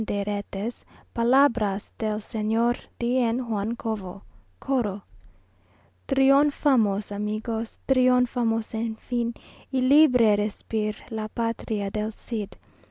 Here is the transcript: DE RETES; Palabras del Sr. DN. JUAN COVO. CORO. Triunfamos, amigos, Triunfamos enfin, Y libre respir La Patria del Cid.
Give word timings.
DE 0.03 0.23
RETES; 0.25 0.83
Palabras 1.13 1.91
del 1.99 2.23
Sr. 2.23 2.75
DN. 2.99 3.39
JUAN 3.45 3.75
COVO. 3.75 4.23
CORO. 4.59 5.03
Triunfamos, 6.07 7.11
amigos, 7.11 7.77
Triunfamos 7.85 8.73
enfin, 8.73 9.35
Y 9.71 9.81
libre 9.81 10.35
respir 10.37 10.95
La 11.11 11.27
Patria 11.27 11.91
del 11.91 12.13
Cid. 12.13 12.49